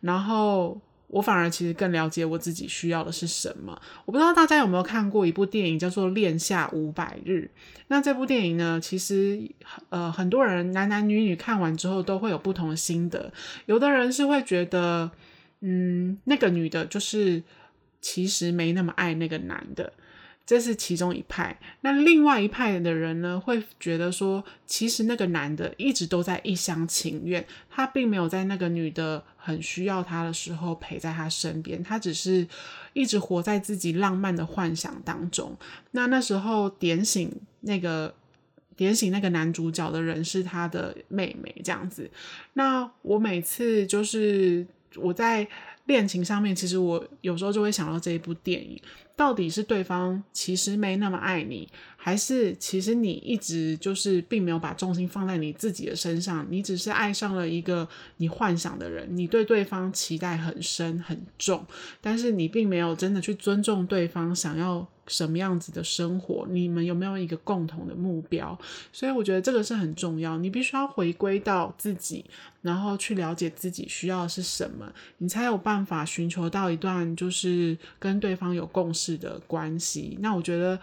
[0.02, 0.78] 然后。
[1.12, 3.80] 我反而其实更了解我自己需要的是什么。
[4.06, 7.52] 我不知道大家有没有看过一部电影叫做《恋夏五百日》。
[7.90, 9.40] 那这部电影呢，其实
[9.90, 13.32] 呃很多人男男女女看完之后都会有不同的心得。
[13.66, 15.12] 有的人是会觉得，
[15.60, 17.44] 嗯，那个女的就是
[18.00, 19.92] 其实没那么爱那个男的。
[20.46, 32.46] 这是其中一派，那另外一派的人呢，会觉得说，其实那个男的一直都在一厢情愿，他并没有在那个女的很需要他的时候陪在他身边，他只是
[32.92, 35.56] 一直活在自己浪漫的幻想当中。
[35.92, 38.14] 那那时候点醒那个
[38.76, 42.12] 点醒那个男主角的人是他的妹妹，这样子。
[42.54, 45.48] 那我每次就是我在
[45.92, 48.82] 恋情上面，其实我有时候就会想到这一部电影。
[49.14, 56.48] 到底是对方其实没那么爱你，还是其实你一直就是并没有把重心放在你自己的身上？
[56.50, 61.64] 你只是爱上了一个你幻想的人，你对对方期待很深很重，
[62.00, 66.48] 但是你并没有真的去尊重对方想要什么样子的生活。
[66.50, 68.58] 你们有没有一个共同的目标？
[68.92, 72.26] 所以我觉得这个是很重要，你必须要回归到自己，
[72.62, 80.80] 然后去了解自己需要的是什么，你才有办法寻求到一段就是跟对方有共识的关系，那我觉得，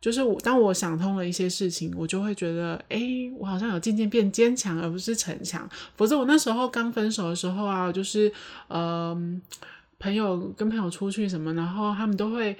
[0.00, 3.00] 就是我当我想通了一些事情，我就会觉得，哎，
[3.38, 5.68] 我好像有渐渐变坚强，而不是逞强。
[5.96, 8.28] 否则我那时候刚分手的时候啊，就是，
[8.68, 9.40] 嗯、呃，
[9.98, 12.56] 朋友跟朋友出去什么，然后他们都会，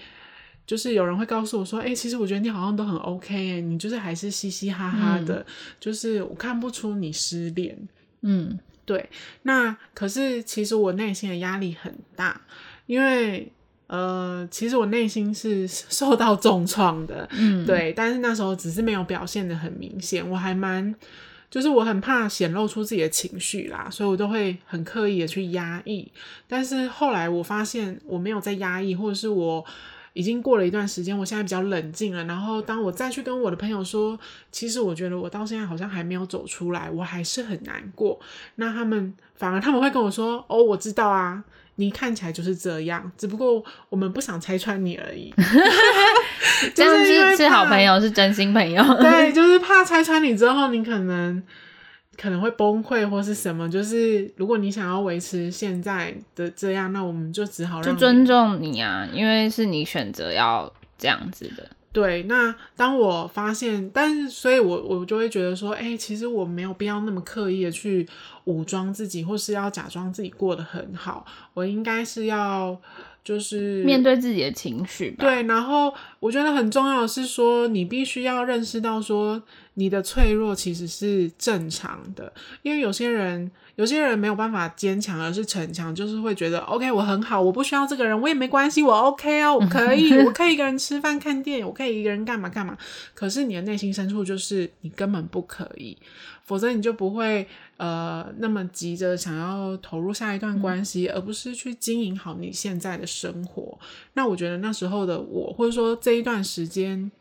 [0.67, 5.47] 就是有人会告诉我说，哎，其实我觉得你好像都很 OK，你就是还是嘻嘻哈哈的，嗯、
[5.79, 7.79] 就是我看不出你失恋。
[8.23, 9.09] 嗯，对。
[9.43, 12.41] 那可是其实我内心的压力很大。
[12.87, 13.51] 因为
[13.89, 20.95] 呃，其实我内心是受到重创的，嗯，对，但是那时候只是没有表现的很明显，我还蛮，
[21.51, 26.09] 就是我很怕显露出自己的情绪啦，所以我都会很刻意的去压抑。
[26.47, 29.65] 但是后来我发现我没有在压抑，或者是我
[30.17, 32.25] 已经过了一段时间，我现在比较冷静了。
[32.25, 34.19] 然后当我再去跟我的朋友说，
[34.51, 38.19] 其实我觉得我到现在好像还没有走出来，我还是很难过。
[38.55, 41.45] 那他们反而他们会跟我说：“哦，我知道啊。”
[41.79, 45.31] 你看起来就是这样，只不过我们不想拆穿你而已。
[46.75, 48.83] 这样是是好朋友，是真心朋友。
[48.95, 51.43] 对，就是怕拆穿你之后，你可能
[52.17, 53.69] 可能会崩溃或是什么。
[53.69, 61.69] 就是如果你想要维持现在的这样，那我们就只好让就尊重你啊，因为是你选择要这样子的。
[61.93, 68.07] 对，那当我发现，但是所以我，我我就会觉得说，哎、欸，其实我没有必要那么刻意的去
[68.45, 71.25] 武装自己，或是要假装自己过得很好。
[71.55, 72.79] 我应该是要
[73.25, 75.25] 就是面对自己的情绪吧。
[75.25, 75.91] 对，然后
[76.21, 79.43] 我觉得很重要的是说，你必须要认识到说，
[79.77, 82.31] 你的脆弱其实是正常的，
[82.63, 83.51] 因为有些人。
[83.77, 92.75] 有些人没有办法坚强，而是逞强，就是会觉得 OK，我很好，我不需要这个人，我也没关系，我 OK 啊，我可以，我可以一个人吃饭看电影，我可以一个人干嘛干嘛。
[93.13, 95.95] 可是你的内心深处就是你根本不可以，
[96.45, 97.47] 否则你就不会
[97.77, 103.79] 呃那么急着想要投入下一段关系，而不是去经营好你现在的生活。
[104.15, 107.13] 那我觉得那时候的我，或者说这一段时间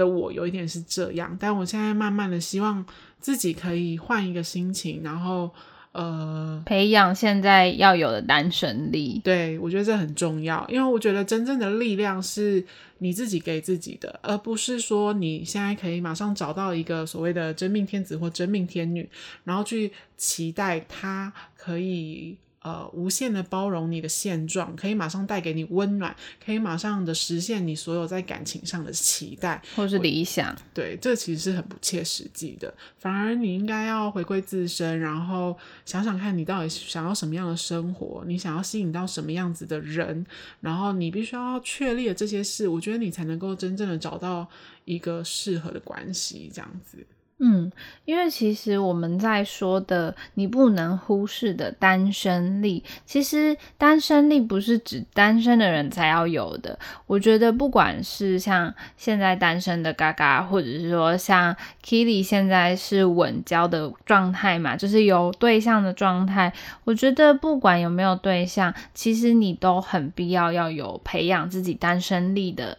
[0.00, 2.84] 的我，有一点是这样，但我现在慢慢的希望
[3.20, 5.50] 自己可以换一个心情，然后。
[5.92, 12.64] 呃，培养现在要有的单身力，对，我觉得这很重要，因为我觉得真正的力量是
[12.98, 19.10] 你自己给自己的，而不是说你现在可以马上找到一个所谓的真命天子或真命天女，
[19.42, 22.38] 然后去期待他可以。
[22.62, 30.54] 呃，无限的包容你的现状，可以马上带给你温暖，可以马上的实现你所有在感情上的期待或是理想。
[30.74, 32.72] 对，这其实是很不切实际的。
[32.98, 35.56] 反而你应该要回归自身，然后
[35.86, 40.26] 想想看你到底想要什么样的生活，你想要吸引到什么样子的人，
[40.60, 44.46] 然后你必须要确立这些事，我觉得你才能够真正的找到
[44.84, 47.06] 一个适合的关系，这样子。
[47.42, 47.72] 嗯，
[48.04, 56.78] 因为其实我们在说的你不能忽视的单身力，其实单身力不是指单身的人才要有的。
[57.06, 66.52] 我觉得不管是像现在单身的嘎嘎，或者是说像 Keely 现在是稳交的状态嘛，就是有对象的状态。
[66.84, 72.76] 我觉得不管有没有对象，其实你都很必要要有培养自己单身力的，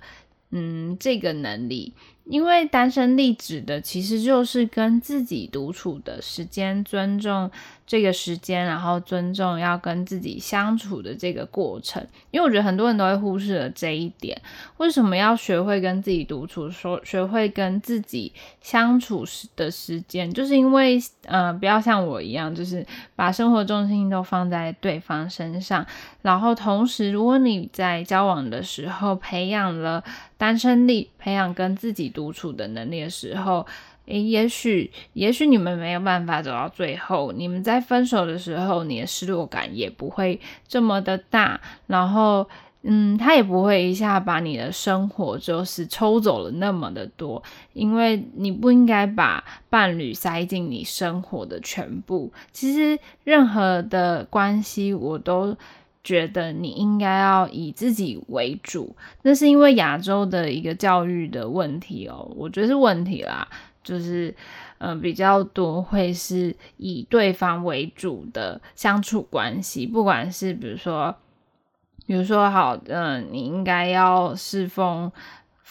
[0.51, 1.93] 嗯，这个能力。
[2.25, 7.49] 因为单身力指的其实就是跟自己独处的时间，尊重
[7.85, 12.05] 这个时间，然后尊重要跟自己相处的这个过程。
[12.29, 14.39] 因为我觉得很多人都会忽视了这一点。
[14.77, 25.85] 为什么要学会跟自己独处，说学会跟自己相处时的时间，就是因为呃，不要像我一样，就是把生活重心都放在对方身上。
[26.21, 30.03] 然后同时，如果你在交往的时候培养了
[30.41, 33.63] 单身力，培养跟自己独处的能力的时候，
[34.07, 42.49] 诶，也许也许你们没有办法走到最后，你们在分手的时候，你的失落感也不会这么的大，然后，
[42.81, 52.33] 嗯，他也不会一下把你的生活就是抽走了那么的多，因为你不应该把伴侣塞进你生活的全部。
[52.51, 55.55] 其实任何的关系，我都。
[56.03, 63.47] 觉得你应该要以自己为主，那是因为亚洲的一个教育的问题哦，我觉得是问题啦，
[63.83, 64.29] 就是
[64.79, 71.15] 嗯、呃、比较多会是以对方为主的相处关系，不管是比如说，
[72.07, 75.11] 比如说好，嗯、你应该要侍奉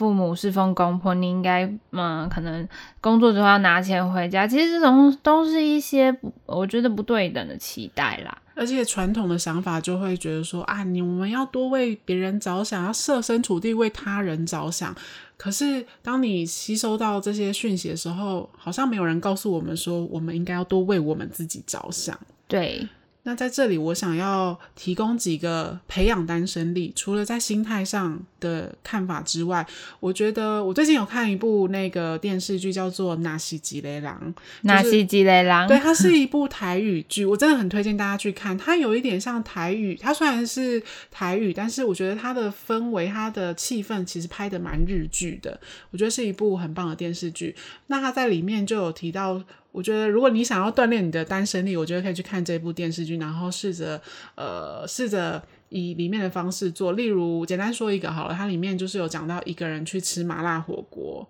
[0.00, 2.66] 父母，侍奉公婆，你应该嗯可能
[3.02, 8.34] 工作之后要拿钱回家，其实这种都是一些我觉得不对等的期待啦。
[8.54, 14.96] 而且传统的想法就会觉得说啊，你我们要多为别人着想，要设身处地为他人着想。
[15.36, 22.18] 可是当你吸收到这些讯息的时候，好像没有人告诉我们说，我们应该要多为我们自己着想。
[22.48, 22.88] 对。
[23.22, 29.66] 那在这里，我想要提供几个培养单身力，除了在心态上的看法之外，
[30.00, 34.32] 我觉得我最近有看一部那个电视剧，叫做《纳西吉雷狼》。
[34.62, 38.56] 纳西吉雷狼，对，它是一部台语剧，我真的很推荐大家去看。
[38.56, 45.60] 它有一点像台语，它虽然是台语，但是我觉得它的氛围、它的气氛其实拍的蛮日剧的。
[45.90, 47.54] 我觉得是一部很棒的电视剧。
[47.88, 49.42] 那它在里面就有提到。
[49.72, 54.00] 我觉得，如果你想要锻炼你的单身力，我觉得可以去看这部电视剧，然后试着，
[54.34, 61.28] 呃，试着以里面的方式做，例如简单说一个好了，它里面就是有讲到一个人去吃麻辣火锅。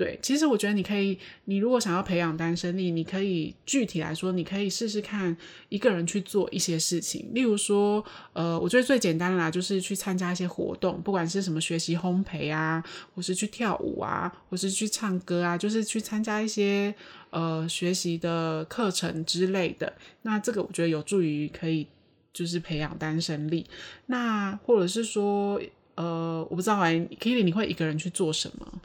[0.00, 5.36] 对，其实我觉得你可以，你如果想要培养单身力，你可以具体来说，你可以试试看
[5.68, 7.28] 一个人去做一些事情。
[7.34, 12.82] 例如说，呃，我觉得最简单的啦，就是去参加一些活动，不管是什么学习烘焙啊，
[13.14, 16.94] 或是去跳舞啊，或是去唱歌啊，就是去参加一些
[17.28, 19.92] 呃学习的课程之类的。
[20.22, 21.86] 那这个我觉得有助于可以
[22.32, 23.66] 就是培养单身力。
[24.06, 25.60] 那或者是说，
[25.96, 28.80] 呃，我不知道哎，Keely 你会一个人去做什么？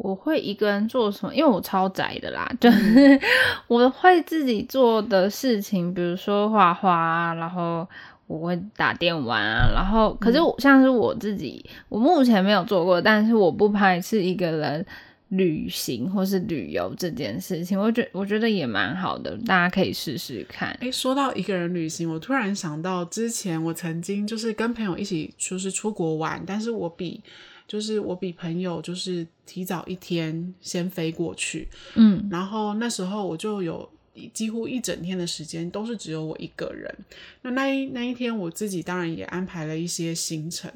[0.00, 1.34] 我会一个人做什么？
[1.34, 3.20] 因为我超宅的啦，就是
[3.66, 7.84] 我会自己做的事情，比如说画画啊，然后
[8.28, 14.86] 我会打电玩啊，然后可是我像是我自己，我目前没有做过，但是我不排斥一个人
[15.30, 20.70] 旅行或是旅游这件事情，我觉我觉得也蛮好的，大家可以试试看。
[20.80, 27.20] 诶，说到一个人旅行，我突然想到之前我曾经就是跟朋友一起就是出国玩，但是我比。
[27.68, 33.88] 就是我比朋友就是提早一天先飞过去，嗯，然后那时候我就有
[34.32, 36.92] 几乎一整天的时间都是只有我一个人。
[37.42, 40.72] 那那一那一天我自己当然也安排了一些行程。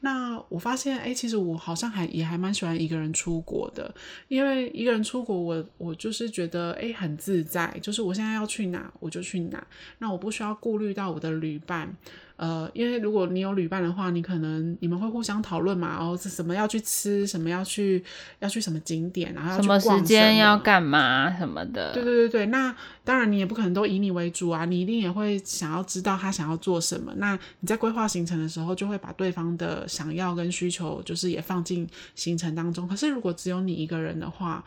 [0.00, 3.92] 那我发现，哎，其实我好像还也还蛮喜欢一个人出国的，
[4.28, 9.66] 因为一个人出国我，我我就是觉得，哎，很自在，就是我现在要去哪我就去哪，
[9.98, 11.92] 那我不需要顾虑到我的旅伴。
[12.36, 18.04] 呃，因为如果你有旅伴的话，你可能你们会互相讨论嘛，然后是什么要去吃，什么要去
[18.40, 21.94] 要去什么景点，然后要去逛什么，什么时间要干嘛什么的。
[21.94, 22.74] 对对对对，那
[23.04, 27.12] 当然你也不可能都以你为主啊，你一定也会想要知道他想要做什么。
[27.16, 32.86] 那你在规划行程的时候，就会把对方的想要跟需求，就是也放进行程当中。
[32.86, 34.62] 可是如果只有你一个人的话，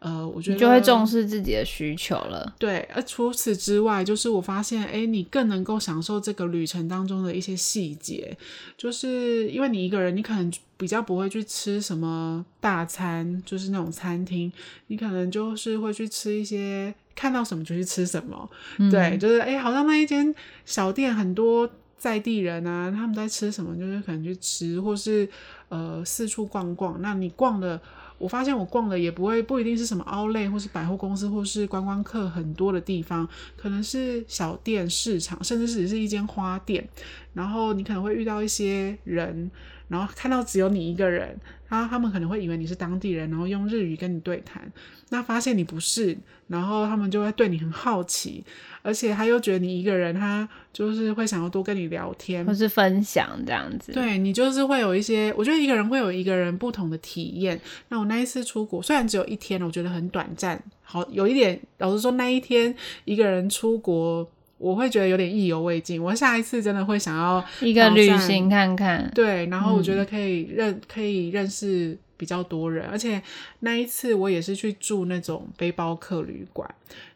[0.00, 2.54] 呃，我觉得就会重视自己的需求了。
[2.58, 8.34] 对，而除此之外，就是我发现，哎，你更能够享受这个旅程当中的一些细节，
[8.78, 14.50] 就是因为你一个人，你可能比较不会去吃什么大餐，就是那种餐厅，
[14.86, 18.48] 你可能就是会去吃一些看到什么就去吃什么。
[18.78, 20.34] 嗯、对，就是哎，好像那一间
[20.64, 25.28] 小店很多在地人啊，他们在吃什么，就是可能去吃，或是
[25.68, 27.02] 呃四处逛逛。
[27.02, 27.78] 那你逛的。
[28.20, 36.86] 我发现我逛的也不会不一定是什么 outlet 或是百货公司或是观光客很多的地方，可能是小店、市场，甚至是只是一间花店。
[37.32, 39.50] 然后你可能会遇到一些人，
[39.90, 41.36] 然后看到只有你一个人，
[41.68, 44.72] 然后他们可能会以为你是当地人，然后用日语跟你对谈。
[45.10, 46.16] 那发现你不是，
[46.46, 48.42] 然后他们就会对你很好奇。
[48.82, 53.92] 而且他又觉得你一个人，他就是会想要多跟你聊天，或是分享这样子。
[53.92, 57.60] 对，你就是会有一些，我觉得一个人会有一个人不同的体验。
[57.88, 60.62] 那我那一次出国，虽然只有一天，我觉得很短暂。
[60.82, 62.74] 好，有一点，老实说，那一天
[63.04, 64.26] 一个人出国，
[64.60, 66.00] 我会觉得有点意犹未尽。
[66.00, 69.10] 我下一次真的会想要一个旅行看看。
[69.12, 71.98] 对，然后我觉得可以认，嗯、可以认识。
[72.20, 73.22] 比较多人，而且
[73.60, 76.68] 那一次我也是去住那种背包客旅馆，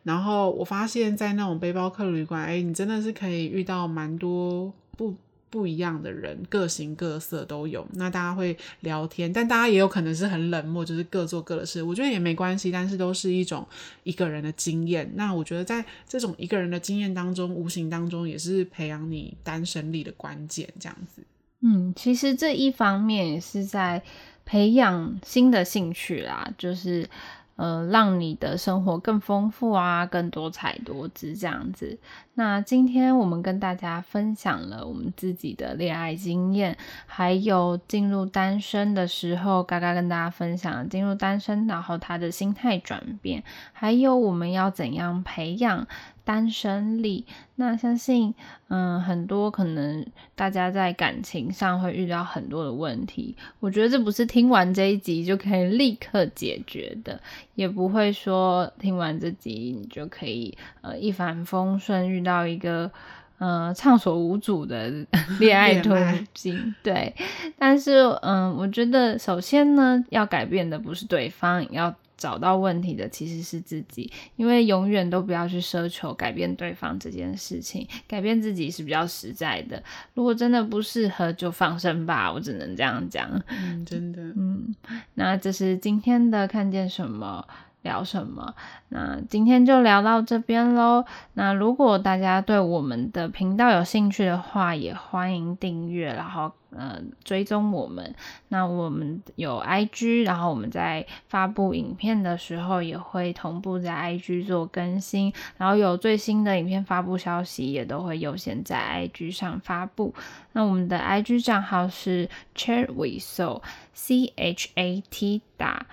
[0.03, 5.15] 然后我发现，在那种背包客旅馆，哎，你真的是可以遇到蛮多不
[5.55, 7.87] 不一样的人，各形各色都有。
[7.93, 11.81] 那大家会聊天，但大家也有可能是很冷漠，就是各做各的事。
[11.81, 13.65] 我觉得也没关系，但是都是一种
[14.03, 15.09] 一个人的经验。
[15.15, 21.23] 那我觉得在这种一个人的经验当中，无形当中也是培养你单身力的关键，这样子。
[21.61, 24.03] 嗯，其实这一方面也是在。
[24.47, 27.09] 培养新的兴趣啦，就是
[27.57, 31.99] 呃，让你的生活更丰富啊，更多彩多姿这样子。
[32.35, 36.77] 那今天我们跟大家分享了我们自己的恋爱经验，
[37.07, 45.87] 还有进入单身的时候，嘎嘎跟大家分享进入单身，然后他的心态转变，还有我们要怎样培养
[46.25, 47.25] 单身力。
[47.55, 48.35] 那相信，
[48.67, 50.05] 嗯，很多可能
[50.35, 57.21] 大家在感情上会遇到很多的问题，我觉得这不是听完这一集就可以立刻解决的，
[57.55, 62.25] 也不会说听完这集你就可以呃一帆风顺遇。
[62.25, 62.91] 到一个
[63.37, 64.91] 呃畅所无阻的
[65.39, 65.91] 恋爱途
[66.33, 67.15] 径，对。
[67.59, 71.95] 但是嗯，我觉得首先呢，要改变的不是对方，要
[72.25, 79.83] 找到问题的其实是自己，因为永远都不要去奢求改变对方这件事情，改变自己是比较实在的。
[80.15, 83.29] 如果真的不适合，就放生吧，我只能这样讲。
[83.49, 84.75] 嗯，真的，嗯，
[85.13, 87.47] 那这是今天的看见什么。
[87.85, 88.55] 聊什么。
[88.89, 91.05] 那今天就聊到这边喽。
[91.35, 98.15] 那如果大家对我们的频道有兴趣的话，也欢迎订阅，然后呃追踪我们。
[98.49, 110.15] 那我们有 IG，然后我们在发布影片的时候也会同步在 IG 做更新，然后有最新的影片发布消息也都会优先在 IG 上发布。
[110.53, 115.87] 那我们的 IG 账号是 Chat with Saw，C H A T 打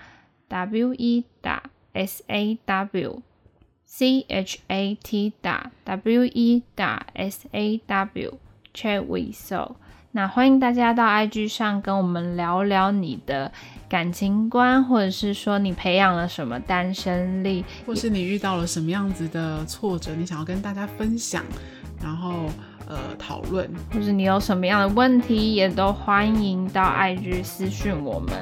[0.48, 7.78] W E 打 S A W，C H A T 打 W E 打 S A
[7.86, 9.72] W，Chat with Saw。
[10.14, 13.50] 那欢迎大家到 IG 上跟我们聊聊你的
[13.88, 21.42] 感情观，或者是说你培养了什么单身力，或是你遇到了什么样子的挫折，你想要跟大家分享，
[22.02, 22.46] 然后
[22.94, 28.32] 呃讨论，或是你有什么样的问题，也都欢迎到 IG 私讯我们，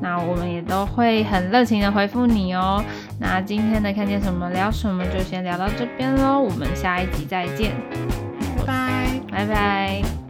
[0.00, 2.82] 那我们也都会很热情的回复你哦。
[3.18, 7.72] 那今天的看见什么聊什么就先聊到这边喽，我们下一集再见，
[8.58, 10.21] 拜拜，拜拜。